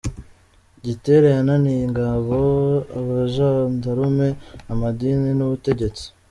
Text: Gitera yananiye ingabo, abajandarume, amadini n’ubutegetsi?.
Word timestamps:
Gitera 0.87 1.27
yananiye 1.35 1.81
ingabo, 1.89 2.39
abajandarume, 2.99 4.29
amadini 4.71 5.29
n’ubutegetsi?. 5.35 6.05